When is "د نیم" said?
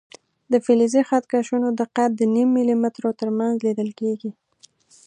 2.15-2.49